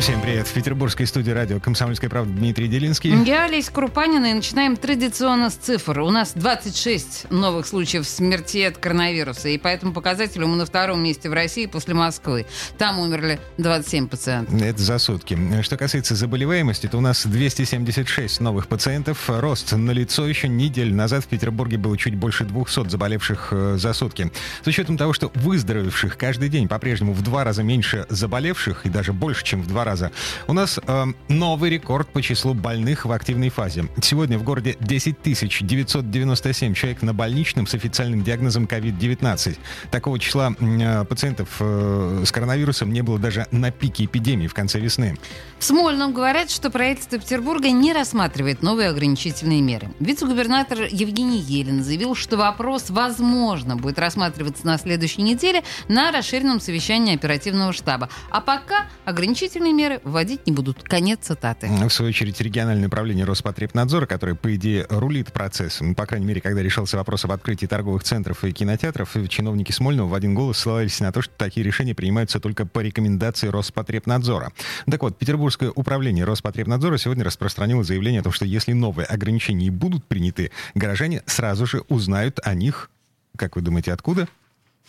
Всем 0.00 0.20
привет. 0.20 0.46
В 0.46 0.52
петербургской 0.52 1.08
студии 1.08 1.32
радио 1.32 1.58
«Комсомольская 1.58 2.08
правда» 2.08 2.32
Дмитрий 2.32 2.68
Делинский. 2.68 3.24
Я 3.24 3.46
Олеся 3.46 3.72
Крупанина, 3.72 4.26
и 4.26 4.32
начинаем 4.32 4.76
традиционно 4.76 5.50
с 5.50 5.54
цифр. 5.54 5.98
У 5.98 6.10
нас 6.10 6.34
26 6.36 7.32
новых 7.32 7.66
случаев 7.66 8.06
смерти 8.06 8.58
от 8.58 8.78
коронавируса, 8.78 9.48
и 9.48 9.58
по 9.58 9.66
этому 9.66 9.92
показателю 9.92 10.46
мы 10.46 10.54
на 10.54 10.66
втором 10.66 11.02
месте 11.02 11.28
в 11.28 11.32
России 11.32 11.66
после 11.66 11.94
Москвы. 11.94 12.46
Там 12.78 13.00
умерли 13.00 13.40
27 13.58 14.06
пациентов. 14.06 14.62
Это 14.62 14.80
за 14.80 14.98
сутки. 14.98 15.36
Что 15.62 15.76
касается 15.76 16.14
заболеваемости, 16.14 16.86
то 16.86 16.98
у 16.98 17.00
нас 17.00 17.26
276 17.26 18.38
новых 18.38 18.68
пациентов. 18.68 19.24
Рост 19.26 19.72
на 19.72 19.90
лицо 19.90 20.28
еще 20.28 20.46
неделю 20.46 20.94
назад 20.94 21.24
в 21.24 21.26
Петербурге 21.26 21.76
было 21.76 21.98
чуть 21.98 22.14
больше 22.14 22.44
200 22.44 22.88
заболевших 22.88 23.48
э, 23.50 23.76
за 23.78 23.92
сутки. 23.94 24.30
С 24.62 24.66
учетом 24.68 24.96
того, 24.96 25.12
что 25.12 25.32
выздоровевших 25.34 26.16
каждый 26.16 26.50
день 26.50 26.68
по-прежнему 26.68 27.14
в 27.14 27.22
два 27.22 27.42
раза 27.42 27.64
меньше 27.64 28.06
заболевших, 28.08 28.86
и 28.86 28.90
даже 28.90 29.12
больше, 29.12 29.44
чем 29.44 29.60
в 29.60 29.66
два 29.66 29.87
раза. 29.88 30.10
У 30.46 30.52
нас 30.52 30.78
э, 30.78 31.06
новый 31.28 31.70
рекорд 31.70 32.08
по 32.08 32.20
числу 32.20 32.54
больных 32.54 33.06
в 33.06 33.12
активной 33.12 33.48
фазе. 33.48 33.86
Сегодня 34.02 34.38
в 34.38 34.42
городе 34.42 34.76
10 34.80 35.16
997 35.22 36.74
человек 36.74 37.02
на 37.02 37.14
больничном 37.14 37.66
с 37.66 37.74
официальным 37.74 38.22
диагнозом 38.22 38.64
COVID-19. 38.64 39.58
Такого 39.90 40.18
числа 40.18 40.52
э, 40.58 41.04
пациентов 41.04 41.48
э, 41.60 42.22
с 42.26 42.32
коронавирусом 42.32 42.92
не 42.92 43.02
было 43.02 43.18
даже 43.18 43.46
на 43.50 43.70
пике 43.70 44.04
эпидемии 44.04 44.46
в 44.46 44.54
конце 44.54 44.78
весны. 44.78 45.16
В 45.58 45.64
Смольном 45.64 46.12
говорят, 46.12 46.50
что 46.50 46.70
правительство 46.70 47.18
Петербурга 47.18 47.70
не 47.70 47.92
рассматривает 47.92 48.62
новые 48.62 48.90
ограничительные 48.90 49.62
меры. 49.62 49.88
Вице-губернатор 50.00 50.82
Евгений 50.90 51.40
Елен 51.40 51.82
заявил, 51.82 52.14
что 52.14 52.36
вопрос, 52.36 52.90
возможно, 52.90 53.76
будет 53.76 53.98
рассматриваться 53.98 54.66
на 54.66 54.78
следующей 54.78 55.22
неделе 55.22 55.62
на 55.88 56.12
расширенном 56.12 56.60
совещании 56.60 57.14
оперативного 57.14 57.72
штаба. 57.72 58.08
А 58.30 58.40
пока 58.40 58.86
ограничительные 59.04 59.72
меры 59.78 60.00
вводить 60.02 60.44
не 60.46 60.52
будут. 60.52 60.82
Конец 60.82 61.20
цитаты. 61.22 61.68
В 61.68 61.90
свою 61.90 62.08
очередь, 62.08 62.40
региональное 62.40 62.88
управление 62.88 63.24
Роспотребнадзора, 63.24 64.06
которое, 64.06 64.34
по 64.34 64.54
идее, 64.56 64.86
рулит 64.90 65.32
процессом, 65.32 65.94
по 65.94 66.04
крайней 66.04 66.26
мере, 66.26 66.40
когда 66.40 66.62
решался 66.62 66.96
вопрос 66.96 67.24
об 67.24 67.30
открытии 67.30 67.66
торговых 67.66 68.02
центров 68.02 68.42
и 68.42 68.50
кинотеатров, 68.50 69.16
чиновники 69.28 69.70
Смольного 69.70 70.08
в 70.08 70.14
один 70.14 70.34
голос 70.34 70.58
ссылались 70.58 70.98
на 70.98 71.12
то, 71.12 71.22
что 71.22 71.32
такие 71.36 71.64
решения 71.64 71.94
принимаются 71.94 72.40
только 72.40 72.66
по 72.66 72.80
рекомендации 72.80 73.46
Роспотребнадзора. 73.46 74.52
Так 74.90 75.02
вот, 75.02 75.16
Петербургское 75.16 75.70
управление 75.70 76.24
Роспотребнадзора 76.24 76.98
сегодня 76.98 77.22
распространило 77.22 77.84
заявление 77.84 78.20
о 78.20 78.24
том, 78.24 78.32
что 78.32 78.44
если 78.44 78.72
новые 78.72 79.06
ограничения 79.06 79.70
будут 79.70 80.04
приняты, 80.06 80.50
горожане 80.74 81.22
сразу 81.26 81.66
же 81.66 81.84
узнают 81.88 82.40
о 82.42 82.54
них, 82.54 82.90
как 83.36 83.54
вы 83.54 83.62
думаете, 83.62 83.92
откуда? 83.92 84.26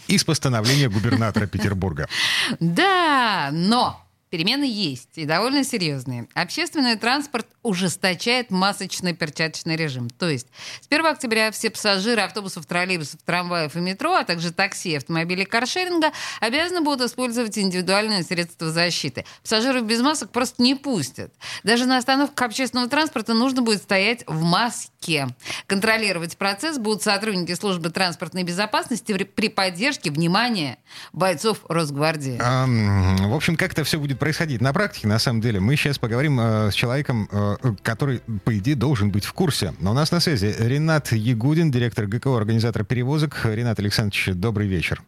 Из 0.07 0.23
постановления 0.23 0.89
губернатора 0.89 1.45
Петербурга. 1.45 2.07
Да, 2.59 3.49
но 3.51 4.08
Перемены 4.29 4.63
есть, 4.63 5.09
и 5.15 5.25
довольно 5.25 5.63
серьезные. 5.63 6.27
Общественный 6.35 6.95
транспорт 6.95 7.47
ужесточает 7.63 8.51
масочный 8.51 9.13
перчаточный 9.13 9.75
режим. 9.75 10.07
То 10.07 10.29
есть 10.29 10.47
с 10.81 10.85
1 10.87 11.03
октября 11.07 11.49
все 11.51 11.71
пассажиры 11.71 12.21
автобусов, 12.21 12.67
троллейбусов, 12.67 13.21
трамваев 13.23 13.75
и 13.75 13.79
метро, 13.79 14.13
а 14.13 14.23
также 14.23 14.51
такси, 14.51 14.95
автомобилей 14.95 15.45
каршеринга 15.45 16.11
обязаны 16.41 16.81
будут 16.81 17.09
использовать 17.09 17.57
индивидуальные 17.57 18.21
средства 18.21 18.69
защиты. 18.69 19.25
Пассажиров 19.41 19.85
без 19.85 19.99
масок 20.01 20.29
просто 20.29 20.61
не 20.61 20.75
пустят. 20.75 21.33
Даже 21.63 21.87
на 21.87 21.97
остановках 21.97 22.45
общественного 22.45 22.87
транспорта 22.87 23.33
нужно 23.33 23.63
будет 23.63 23.81
стоять 23.81 24.23
в 24.27 24.43
маске. 24.43 25.27
Контролировать 25.65 26.37
процесс 26.37 26.77
будут 26.77 27.01
сотрудники 27.01 27.55
службы 27.55 27.89
транспортной 27.89 28.43
безопасности 28.43 29.11
при 29.23 29.49
поддержке, 29.49 30.11
внимания 30.11 30.77
бойцов 31.13 31.59
Росгвардии. 31.67 32.37
А, 32.39 32.67
в 32.67 33.33
общем, 33.33 33.55
как 33.55 33.71
это 33.71 33.83
все 33.83 33.99
будет 33.99 34.18
происходить 34.19 34.61
на 34.61 34.73
практике, 34.73 35.07
на 35.07 35.19
самом 35.19 35.41
деле, 35.41 35.59
мы 35.59 35.75
сейчас 35.75 35.97
поговорим 35.97 36.39
э, 36.39 36.71
с 36.71 36.73
человеком, 36.73 37.27
э, 37.31 37.55
который, 37.81 38.21
по 38.45 38.57
идее, 38.57 38.75
должен 38.75 39.11
быть 39.11 39.25
в 39.25 39.33
курсе. 39.33 39.73
Но 39.79 39.91
у 39.91 39.93
нас 39.93 40.11
на 40.11 40.19
связи 40.19 40.53
Ренат 40.59 41.11
Ягудин, 41.11 41.71
директор 41.71 42.05
ГКО, 42.05 42.37
организатор 42.37 42.83
перевозок. 42.85 43.45
Ренат 43.45 43.79
Александрович, 43.79 44.29
добрый 44.35 44.67
вечер. 44.67 45.01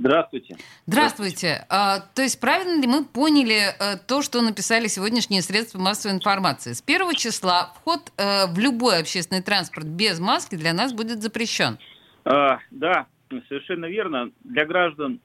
Здравствуйте. 0.00 0.56
Здравствуйте. 0.86 1.66
А, 1.68 2.00
то 2.14 2.22
есть 2.22 2.40
правильно 2.40 2.80
ли 2.80 2.86
мы 2.86 3.04
поняли 3.04 3.60
а, 3.78 3.98
то, 3.98 4.22
что 4.22 4.40
написали 4.40 4.86
сегодняшние 4.86 5.42
средства 5.42 5.78
массовой 5.78 6.14
информации? 6.14 6.72
С 6.72 6.80
первого 6.80 7.14
числа 7.14 7.74
вход 7.76 8.10
а, 8.16 8.46
в 8.46 8.58
любой 8.58 8.98
общественный 8.98 9.42
транспорт 9.42 9.86
без 9.86 10.18
маски 10.18 10.54
для 10.56 10.72
нас 10.72 10.94
будет 10.94 11.22
запрещен. 11.22 11.78
А, 12.24 12.60
да, 12.70 13.06
совершенно 13.48 13.86
верно. 13.86 14.30
Для 14.42 14.64
граждан 14.64 15.20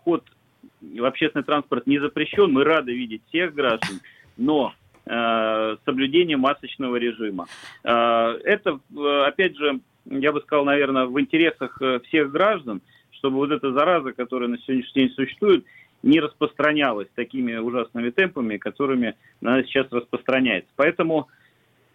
вход 0.00 0.24
общественный 1.00 1.44
транспорт 1.44 1.86
не 1.86 1.98
запрещен. 1.98 2.52
Мы 2.52 2.64
рады 2.64 2.94
видеть 2.94 3.22
всех 3.28 3.54
граждан, 3.54 4.00
но 4.36 4.74
э, 5.06 5.76
соблюдение 5.84 6.36
масочного 6.36 6.96
режима. 6.96 7.46
Э, 7.84 8.38
это, 8.44 8.80
э, 8.96 9.22
опять 9.26 9.56
же, 9.56 9.80
я 10.06 10.32
бы 10.32 10.40
сказал, 10.40 10.64
наверное, 10.64 11.06
в 11.06 11.18
интересах 11.20 11.80
э, 11.80 12.00
всех 12.08 12.30
граждан, 12.30 12.82
чтобы 13.12 13.36
вот 13.36 13.50
эта 13.50 13.72
зараза, 13.72 14.12
которая 14.12 14.48
на 14.48 14.58
сегодняшний 14.58 15.06
день 15.06 15.14
существует, 15.14 15.64
не 16.02 16.20
распространялась 16.20 17.08
такими 17.14 17.56
ужасными 17.56 18.10
темпами, 18.10 18.58
которыми 18.58 19.14
она 19.40 19.62
сейчас 19.64 19.86
распространяется. 19.90 20.70
Поэтому 20.76 21.28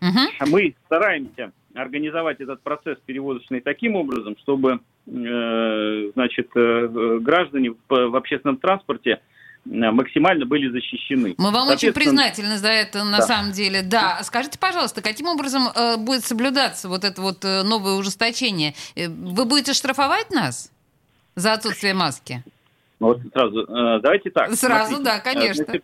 угу. 0.02 0.48
мы 0.48 0.76
стараемся 0.86 1.52
организовать 1.76 2.42
этот 2.42 2.62
процесс 2.62 2.98
перевозочный 3.06 3.62
таким 3.62 3.96
образом, 3.96 4.36
чтобы 4.40 4.80
значит, 5.10 6.50
э, 6.56 7.20
граждане 7.22 7.72
в, 7.88 8.16
общественном 8.16 8.58
транспорте 8.58 9.12
э, 9.12 9.20
максимально 9.66 10.46
были 10.46 10.70
защищены. 10.70 11.36
Мы 11.38 11.52
вам 11.52 11.70
очень 11.70 11.94
признательны 11.94 12.58
за 12.58 12.70
это, 12.70 13.04
на 13.04 13.18
да. 13.18 13.24
самом 13.24 13.52
деле. 13.52 13.82
Да. 13.82 14.20
Скажите, 14.24 14.60
пожалуйста, 14.60 15.02
каким 15.02 15.28
образом 15.28 15.64
э, 15.76 15.98
будет 15.98 16.24
соблюдаться 16.24 16.90
вот 16.90 17.04
это 17.04 17.22
вот 17.22 17.44
э, 17.44 17.64
новое 17.64 17.94
ужесточение? 17.94 18.74
Э, 18.96 19.08
вы 19.08 19.46
будете 19.46 19.74
штрафовать 19.74 20.32
нас 20.32 20.72
за 21.36 21.54
отсутствие 21.54 21.94
маски? 21.94 22.44
Ну, 23.00 23.08
вот 23.08 23.22
сразу, 23.34 23.62
э, 23.62 24.00
давайте 24.02 24.30
так. 24.30 24.54
Сразу, 24.54 24.96
смотрите. 24.96 25.04
да, 25.04 25.20
конечно. 25.20 25.66
Значит, 25.66 25.84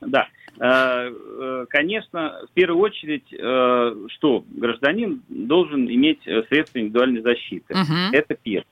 да. 0.00 0.28
Э, 0.58 1.10
э, 1.12 1.66
конечно, 1.68 2.40
в 2.50 2.54
первую 2.54 2.80
очередь, 2.80 3.26
э, 3.32 4.06
что 4.08 4.44
гражданин 4.48 5.22
должен 5.28 5.88
иметь 5.88 6.22
средства 6.48 6.78
индивидуальной 6.78 7.20
защиты. 7.20 7.74
Угу. 7.74 8.12
Это 8.12 8.34
первое. 8.42 8.66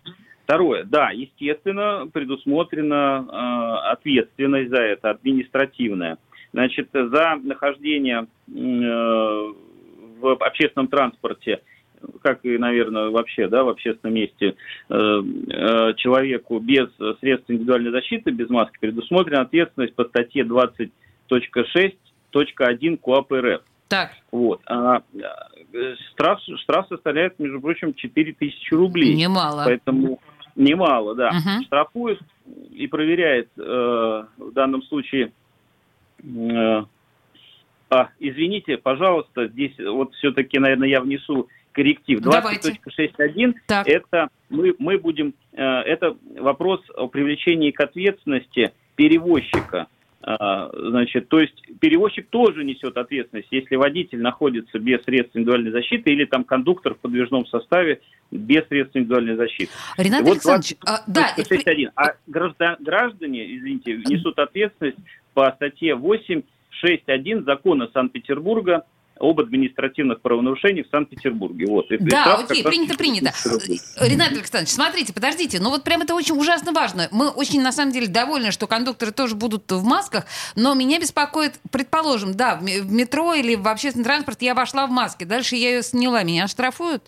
Второе, 0.45 0.84
да, 0.84 1.11
естественно, 1.11 2.06
предусмотрена 2.12 3.91
ответственность 3.93 4.69
за 4.69 4.83
это, 4.83 5.11
административная. 5.11 6.19
Значит, 6.53 6.91
за 6.93 7.41
нахождение 7.43 8.27
в 8.47 10.33
общественном 10.41 10.89
транспорте 10.89 11.61
как 12.21 12.45
и, 12.45 12.59
наверное, 12.59 13.09
вообще, 13.09 13.49
да, 13.49 13.65
в 13.65 13.71
общественном 13.71 14.16
месте 14.16 14.55
человеку 14.91 16.59
без 16.59 16.91
средств 17.21 17.51
индивидуальной 17.51 17.93
защиты, 17.93 18.31
без 18.31 18.51
маски, 18.51 18.77
предусмотрена 18.78 19.41
ответственность 19.41 19.95
по 19.95 20.05
статье 20.05 20.45
20 20.45 20.93
6.1 21.30 22.96
КОАП 22.98 23.32
РФ. 23.32 23.62
Так. 23.88 24.12
Вот. 24.32 24.60
А, 24.66 25.02
штраф, 26.10 26.40
штраф 26.62 26.86
составляет, 26.88 27.38
между 27.38 27.60
прочим, 27.60 27.94
4 27.94 28.32
тысячи 28.32 28.74
рублей. 28.74 29.14
Немало. 29.14 29.64
Поэтому 29.64 30.20
немало, 30.56 31.14
да. 31.14 31.28
Угу. 31.28 31.64
Штрафует 31.66 32.20
и 32.72 32.86
проверяет 32.86 33.48
э, 33.56 33.62
в 33.62 34.53
данном 34.53 34.82
случае... 34.84 35.32
Э, 36.22 36.84
а, 37.91 38.09
извините, 38.18 38.77
пожалуйста, 38.78 39.47
здесь 39.48 39.78
вот 39.78 40.15
все-таки, 40.15 40.59
наверное, 40.59 40.88
я 40.88 41.00
внесу 41.00 41.48
корректив. 41.72 42.20
20.6.1 42.20 43.54
это 43.68 44.28
мы, 44.48 44.74
мы 44.78 44.98
будем... 44.98 45.34
Э, 45.53 45.80
это 45.80 46.16
вопрос 46.38 46.80
о 46.97 47.09
привлечении 47.09 47.70
к 47.70 47.80
ответственности 47.80 48.72
перевозчика. 48.97 49.86
А, 50.26 50.71
значит, 50.72 51.28
то 51.28 51.38
есть 51.38 51.54
перевозчик 51.80 52.28
тоже 52.30 52.65
несет 52.65 52.97
ответственность, 52.97 53.48
если 53.50 53.76
водитель 53.76 54.22
находится 54.22 54.78
без 54.78 55.03
средств 55.03 55.36
индивидуальной 55.36 55.71
защиты 55.71 56.12
или 56.12 56.24
там 56.24 56.44
кондуктор 56.44 56.94
в 56.94 56.98
подвижном 56.98 57.47
составе 57.47 58.00
без 58.30 58.66
средств 58.68 58.97
индивидуальной 58.97 59.36
защиты. 59.36 59.71
Ренат 59.98 60.22
вот 60.22 60.32
Александрович, 60.32 60.76
20, 60.78 60.78
а, 60.86 61.04
да. 61.06 61.34
6.1. 61.36 61.91
А 61.94 62.15
граждан, 62.26 62.76
граждане, 62.80 63.54
извините, 63.54 63.97
несут 63.98 64.38
ответственность 64.38 64.97
по 65.34 65.50
статье 65.56 65.94
8.6.1 65.94 67.44
закона 67.44 67.91
Санкт-Петербурга 67.92 68.84
об 69.21 69.41
административных 69.41 70.21
правонарушениях 70.21 70.87
в 70.87 70.91
Санкт-Петербурге. 70.91 71.66
Вот. 71.66 71.91
И 71.91 71.99
да, 71.99 72.37
окей, 72.37 72.65
принято, 72.65 72.97
принято. 72.97 73.33
Ренат 74.01 74.33
Александрович, 74.33 74.71
смотрите, 74.71 75.13
подождите, 75.13 75.61
ну 75.61 75.71
вот 75.71 75.84
прям 75.84 76.03
это 76.03 76.15
очень 76.15 76.37
ужасно 76.37 76.72
важно. 76.72 77.09
Мы 77.13 77.28
очень, 77.28 77.63
на 77.63 77.72
самом 77.72 77.93
деле, 77.93 78.09
довольны, 78.09 78.51
что 78.51 78.66
кондукторы 78.66 79.13
тоже 79.13 79.34
будут 79.34 79.71
в 79.71 79.84
масках, 79.84 80.27
но 80.57 80.75
меня 80.75 80.99
беспокоит, 80.99 81.61
предположим, 81.71 82.34
да, 82.34 82.57
в 82.57 82.93
метро 82.93 83.34
или 83.34 83.55
в 83.55 83.69
общественный 83.69 84.05
транспорт 84.05 84.43
я 84.43 84.55
вошла 84.55 84.87
в 84.87 84.91
маске, 84.91 85.25
дальше 85.25 85.57
я 85.57 85.71
ее 85.77 85.83
сняла, 85.83 86.22
меня 86.25 86.45
оштрафуют? 86.45 87.05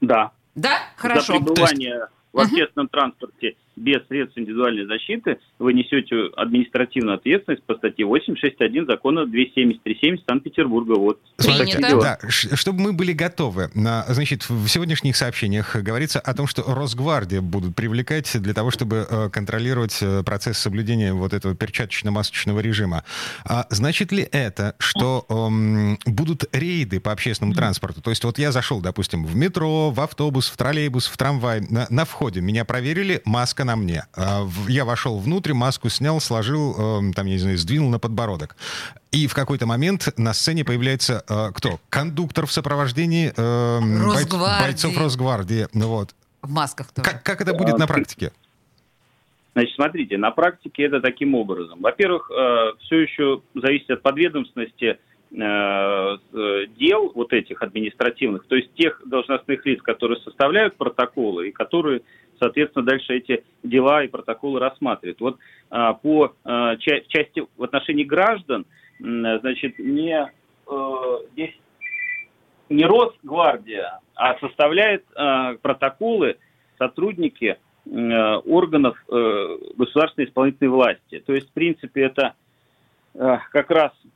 Да. 0.00 0.30
Да? 0.54 0.78
Хорошо. 0.96 1.34
За 1.34 1.44
пребывание 1.44 2.08
в 2.32 2.40
общественном 2.40 2.88
транспорте 2.88 3.56
без 3.76 4.06
средств 4.08 4.38
индивидуальной 4.38 4.86
защиты, 4.86 5.38
вы 5.58 5.74
несете 5.74 6.30
административную 6.36 7.16
ответственность 7.16 7.62
по 7.64 7.74
статье 7.74 8.06
861 8.06 8.86
закона 8.86 9.20
273.70 9.26 10.20
Санкт-Петербурга. 10.26 10.94
Вот. 10.98 11.20
Смотрите, 11.36 11.78
да, 11.78 12.18
чтобы 12.28 12.80
мы 12.80 12.92
были 12.92 13.12
готовы. 13.12 13.70
Значит, 13.74 14.48
в 14.48 14.66
сегодняшних 14.68 15.16
сообщениях 15.16 15.76
говорится 15.76 16.20
о 16.20 16.34
том, 16.34 16.46
что 16.46 16.62
Росгвардия 16.62 17.40
будут 17.40 17.76
привлекать 17.76 18.30
для 18.40 18.54
того, 18.54 18.70
чтобы 18.70 19.06
э, 19.08 19.28
контролировать 19.30 19.98
э, 20.00 20.22
процесс 20.24 20.58
соблюдения 20.58 21.12
вот 21.12 21.34
этого 21.34 21.54
перчаточно-масочного 21.54 22.60
режима. 22.60 23.04
А 23.44 23.66
значит 23.70 24.12
ли 24.12 24.26
это, 24.32 24.74
что 24.78 25.26
эм, 25.28 25.98
будут 26.06 26.44
рейды 26.52 27.00
по 27.00 27.12
общественному 27.12 27.54
транспорту? 27.54 28.00
То 28.00 28.10
есть 28.10 28.24
вот 28.24 28.38
я 28.38 28.52
зашел, 28.52 28.80
допустим, 28.80 29.24
в 29.26 29.36
метро, 29.36 29.90
в 29.90 30.00
автобус, 30.00 30.48
в 30.48 30.56
троллейбус, 30.56 31.06
в 31.06 31.16
трамвай, 31.16 31.60
на, 31.68 31.86
на 31.90 32.04
входе 32.04 32.40
меня 32.40 32.64
проверили, 32.64 33.20
маска 33.24 33.65
на 33.66 33.76
мне. 33.76 34.04
А, 34.16 34.46
я 34.68 34.84
вошел 34.84 35.18
внутрь, 35.18 35.52
маску 35.52 35.90
снял, 35.90 36.20
сложил, 36.20 36.74
эм, 36.78 37.12
там, 37.12 37.26
я 37.26 37.34
не 37.34 37.38
знаю, 37.38 37.58
сдвинул 37.58 37.90
на 37.90 37.98
подбородок. 37.98 38.56
И 39.12 39.26
в 39.26 39.34
какой-то 39.34 39.66
момент 39.66 40.08
на 40.16 40.32
сцене 40.32 40.64
появляется 40.64 41.24
э, 41.28 41.50
кто? 41.54 41.78
Кондуктор 41.90 42.46
в 42.46 42.52
сопровождении 42.52 43.32
э, 43.36 44.60
бойцов 44.62 44.96
Росгвардии. 44.96 45.68
Ну, 45.74 45.88
вот. 45.88 46.14
В 46.42 46.50
масках 46.50 46.92
тоже. 46.92 47.08
Как, 47.08 47.22
как 47.22 47.40
это 47.40 47.54
будет 47.54 47.74
а, 47.74 47.78
на 47.78 47.86
практике? 47.86 48.32
Значит, 49.54 49.74
смотрите, 49.74 50.18
на 50.18 50.30
практике 50.30 50.84
это 50.84 51.00
таким 51.00 51.34
образом. 51.34 51.80
Во-первых, 51.80 52.30
э, 52.30 52.72
все 52.80 53.00
еще 53.00 53.40
зависит 53.54 53.90
от 53.90 54.02
подведомственности 54.02 54.98
дел 55.36 57.12
вот 57.14 57.32
этих 57.34 57.62
административных, 57.62 58.46
то 58.46 58.56
есть 58.56 58.72
тех 58.74 59.02
должностных 59.04 59.66
лиц, 59.66 59.82
которые 59.82 60.18
составляют 60.20 60.76
протоколы 60.76 61.48
и 61.48 61.52
которые, 61.52 62.02
соответственно, 62.38 62.86
дальше 62.86 63.14
эти 63.14 63.44
дела 63.62 64.02
и 64.02 64.08
протоколы 64.08 64.60
рассматривают. 64.60 65.20
Вот 65.20 65.38
а, 65.68 65.92
по 65.92 66.32
а, 66.42 66.76
части 66.76 67.44
в 67.56 67.62
отношении 67.62 68.04
граждан, 68.04 68.64
значит, 68.98 69.78
не 69.78 70.32
здесь 71.32 71.54
не 72.70 72.84
Росгвардия, 72.84 74.00
а 74.14 74.38
составляет 74.38 75.04
протоколы 75.60 76.38
сотрудники 76.78 77.58
органов 77.84 78.96
э, 79.08 79.58
государственной 79.76 80.26
исполнительной 80.26 80.70
власти. 80.70 81.22
То 81.24 81.34
есть, 81.34 81.50
в 81.50 81.52
принципе, 81.52 82.04
это 82.04 82.34
как 83.14 83.70
раз 83.70 83.92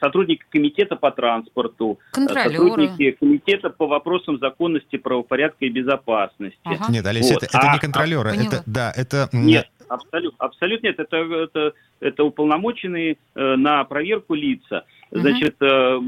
сотрудники 0.00 0.44
комитета 0.50 0.96
по 0.96 1.10
транспорту, 1.10 1.98
сотрудники 2.12 3.12
комитета 3.12 3.70
по 3.70 3.86
вопросам 3.86 4.38
законности, 4.38 4.96
правопорядка 4.96 5.64
и 5.64 5.68
безопасности. 5.68 6.58
Ага. 6.64 6.86
Нет, 6.88 7.06
Олеся, 7.06 7.34
вот. 7.34 7.42
это, 7.42 7.58
это 7.58 7.70
а, 7.70 7.74
не 7.74 7.80
контролеры, 7.80 8.30
а, 8.30 8.34
это, 8.34 8.62
да, 8.66 8.92
это... 8.94 9.28
Нет, 9.32 9.68
абсолютно, 9.88 10.44
абсолютно 10.44 10.86
нет, 10.86 10.98
это, 10.98 11.16
это, 11.16 11.72
это 12.00 12.24
уполномоченные 12.24 13.16
э, 13.34 13.56
на 13.56 13.84
проверку 13.84 14.34
лица. 14.34 14.84
Значит, 15.10 15.56
э, 15.60 16.00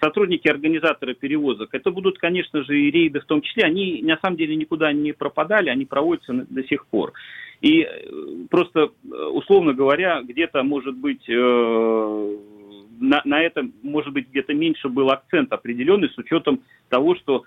сотрудники 0.00 0.48
организатора 0.48 1.14
перевозок, 1.14 1.70
это 1.72 1.90
будут, 1.90 2.18
конечно 2.18 2.62
же, 2.62 2.78
и 2.78 2.90
рейды 2.90 3.20
в 3.20 3.24
том 3.24 3.42
числе, 3.42 3.64
они 3.64 4.00
на 4.02 4.16
самом 4.22 4.36
деле 4.36 4.54
никуда 4.56 4.92
не 4.92 5.12
пропадали, 5.12 5.70
они 5.70 5.84
проводятся 5.84 6.32
до 6.32 6.62
сих 6.64 6.86
пор. 6.86 7.12
И 7.60 7.82
э, 7.82 7.86
просто, 8.50 8.80
э, 8.80 9.14
условно 9.32 9.72
говоря, 9.72 10.22
где-то, 10.22 10.62
может 10.62 10.96
быть, 10.96 11.28
э, 11.28 12.36
на, 13.00 13.20
на 13.24 13.42
этом, 13.42 13.72
может 13.82 14.12
быть, 14.12 14.28
где-то 14.28 14.54
меньше 14.54 14.88
был 14.88 15.10
акцент 15.10 15.52
определенный 15.52 16.08
с 16.08 16.18
учетом 16.18 16.60
того, 16.88 17.14
что 17.14 17.44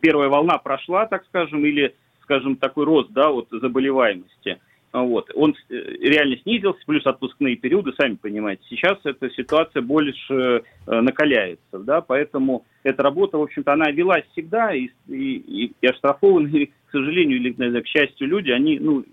первая 0.00 0.28
волна 0.28 0.58
прошла, 0.58 1.06
так 1.06 1.24
скажем, 1.26 1.64
или, 1.64 1.96
скажем, 2.22 2.54
такой 2.54 2.84
рост, 2.84 3.10
да, 3.10 3.30
вот 3.30 3.48
заболеваемости. 3.50 4.60
Вот. 4.92 5.30
Он 5.34 5.56
реально 5.68 6.36
снизился, 6.42 6.80
плюс 6.86 7.04
отпускные 7.04 7.56
периоды, 7.56 7.92
сами 7.96 8.14
понимаете. 8.14 8.62
Сейчас 8.68 8.98
эта 9.02 9.28
ситуация 9.30 9.82
больше 9.82 10.62
накаляется, 10.86 11.78
да, 11.78 12.00
поэтому 12.00 12.64
эта 12.84 13.02
работа, 13.02 13.38
в 13.38 13.42
общем-то, 13.42 13.72
она 13.72 13.90
велась 13.90 14.24
всегда, 14.32 14.72
и, 14.72 14.88
и, 15.08 15.72
и 15.80 15.86
оштрафованные, 15.86 16.66
к 16.86 16.92
сожалению, 16.92 17.38
или, 17.38 17.80
к 17.80 17.86
счастью, 17.88 18.28
люди, 18.28 18.52
они, 18.52 18.78
ну, 18.78 19.04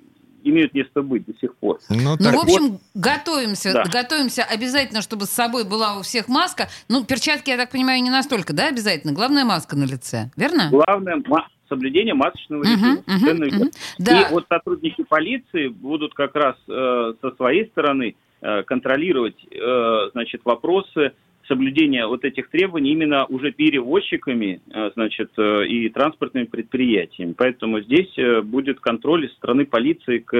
имеют 0.49 0.73
место 0.73 1.01
быть 1.01 1.25
до 1.25 1.33
сих 1.39 1.55
пор. 1.55 1.79
Ну, 1.89 2.15
ну 2.19 2.31
в 2.31 2.44
общем, 2.44 2.71
вот, 2.71 2.81
готовимся, 2.94 3.73
да. 3.73 3.83
готовимся 3.83 4.44
обязательно, 4.44 5.01
чтобы 5.01 5.25
с 5.25 5.29
собой 5.29 5.63
была 5.65 5.97
у 5.97 6.01
всех 6.01 6.27
маска. 6.27 6.67
Ну, 6.89 7.03
перчатки, 7.05 7.49
я 7.49 7.57
так 7.57 7.71
понимаю, 7.71 8.01
не 8.01 8.09
настолько, 8.09 8.53
да, 8.53 8.67
обязательно? 8.67 9.13
Главная 9.13 9.45
маска 9.45 9.75
на 9.75 9.85
лице, 9.85 10.31
верно? 10.35 10.69
Главное 10.71 11.21
соблюдение 11.69 12.13
масочного 12.13 12.63
режима. 12.63 12.95
Uh-huh, 12.95 13.33
uh-huh, 13.33 13.49
uh-huh. 13.49 13.71
Да. 13.99 14.21
И 14.21 14.31
вот 14.31 14.45
сотрудники 14.49 15.03
полиции 15.03 15.67
будут 15.67 16.13
как 16.13 16.35
раз 16.35 16.55
э, 16.67 17.13
со 17.21 17.31
своей 17.35 17.67
стороны 17.67 18.15
э, 18.41 18.63
контролировать, 18.63 19.35
э, 19.51 20.09
значит, 20.13 20.41
вопросы 20.45 21.11
соблюдения 21.47 22.05
вот 22.07 22.23
этих 22.23 22.49
требований 22.49 22.91
именно 22.91 23.25
уже 23.25 23.51
перевозчиками, 23.51 24.61
э, 24.73 24.91
значит, 24.95 25.31
э, 25.38 25.65
и 25.67 25.89
транспортными 25.89 26.45
предприятиями. 26.45 27.33
Поэтому 27.33 27.81
здесь 27.81 28.11
э, 28.17 28.41
будет 28.41 28.79
контроль 28.79 29.25
из 29.25 29.33
стороны 29.33 29.65
полиции 29.65 30.19
к 30.19 30.35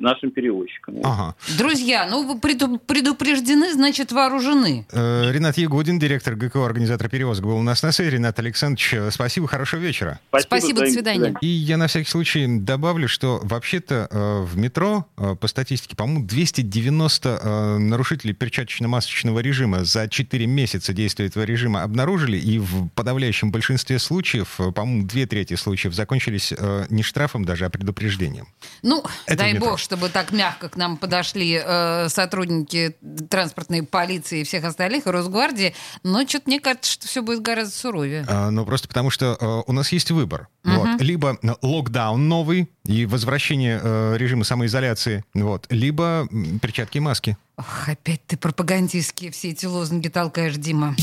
нашим 0.00 0.30
перевозчикам. 0.30 0.96
Ага. 1.04 1.34
Друзья, 1.58 2.06
ну 2.10 2.26
вы 2.26 2.40
предупреждены, 2.40 3.72
значит, 3.72 4.12
вооружены. 4.12 4.86
Ренат 4.92 5.58
Ягудин, 5.58 5.98
директор 5.98 6.34
ГКО, 6.34 6.64
организатор 6.64 7.08
перевозок, 7.08 7.46
был 7.46 7.56
у 7.56 7.62
нас 7.62 7.82
на 7.82 7.92
связи. 7.92 8.16
Ренат 8.16 8.38
Александрович, 8.38 8.94
спасибо, 9.10 9.46
хорошего 9.46 9.80
вечера. 9.80 10.18
Спасибо, 10.28 10.48
спасибо 10.48 10.80
до 10.80 10.86
свидания. 10.86 11.34
И 11.40 11.46
я 11.46 11.76
на 11.76 11.86
всякий 11.86 12.08
случай 12.08 12.46
добавлю, 12.46 13.08
что 13.08 13.40
вообще-то 13.42 14.08
в 14.10 14.58
метро, 14.58 15.06
по 15.16 15.46
статистике, 15.46 15.96
по-моему, 15.96 16.26
290 16.26 17.78
нарушителей 17.78 18.34
перчаточно-масочного 18.34 19.40
режима 19.40 19.84
за 19.84 20.08
4 20.08 20.47
месяца 20.48 20.92
действия 20.92 21.26
этого 21.26 21.44
режима 21.44 21.82
обнаружили, 21.82 22.36
и 22.36 22.58
в 22.58 22.88
подавляющем 22.90 23.50
большинстве 23.50 23.98
случаев, 23.98 24.60
э, 24.60 24.72
по-моему, 24.72 25.06
две 25.06 25.26
трети 25.26 25.54
случаев 25.54 25.94
закончились 25.94 26.52
э, 26.56 26.86
не 26.90 27.02
штрафом 27.02 27.44
даже, 27.44 27.66
а 27.66 27.70
предупреждением. 27.70 28.48
Ну, 28.82 29.04
Это 29.26 29.38
дай 29.38 29.58
бог, 29.58 29.78
чтобы 29.78 30.08
так 30.08 30.32
мягко 30.32 30.68
к 30.68 30.76
нам 30.76 30.96
подошли 30.96 31.60
э, 31.64 32.08
сотрудники 32.08 32.96
транспортной 33.30 33.82
полиции 33.82 34.40
и 34.40 34.44
всех 34.44 34.64
остальных, 34.64 35.06
и 35.06 35.10
Росгвардии, 35.10 35.74
но 36.02 36.26
что-то 36.26 36.44
мне 36.46 36.60
кажется, 36.60 36.92
что 36.92 37.06
все 37.06 37.22
будет 37.22 37.42
гораздо 37.42 37.74
суровее. 37.74 38.24
А, 38.28 38.50
ну, 38.50 38.64
просто 38.64 38.88
потому 38.88 39.10
что 39.10 39.36
э, 39.40 39.62
у 39.66 39.72
нас 39.72 39.92
есть 39.92 40.10
выбор. 40.10 40.48
Угу. 40.64 40.74
Вот. 40.74 41.00
Либо 41.00 41.38
локдаун 41.62 42.28
новый 42.28 42.68
и 42.88 43.04
возвращение 43.04 43.78
э, 43.82 44.16
режима 44.16 44.44
самоизоляции, 44.44 45.22
вот, 45.34 45.66
либо 45.68 46.26
перчатки 46.60 46.96
и 46.96 47.00
маски. 47.00 47.36
Ох, 47.58 47.88
опять 47.88 48.22
ты 48.26 48.36
пропагандистские 48.36 49.30
все 49.30 49.50
эти 49.50 49.66
лозунги 49.66 50.08
толкаешь, 50.08 50.56
Дима. 50.56 50.96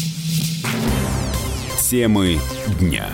Темы 1.79 2.39
дня. 2.79 3.07